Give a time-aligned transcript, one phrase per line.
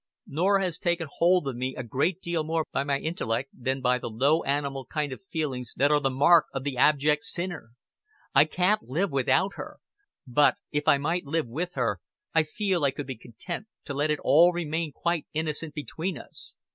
[0.25, 3.99] Norah has taken hold of me a great deal more by my int'lect than by
[3.99, 7.69] the low animal kind of feelings that are the mark of the abject sinner.
[8.33, 9.77] I can't live without her;
[10.25, 11.99] but if I might live with her,
[12.33, 16.57] I feel I could be content to let it all remain quite innocent between us.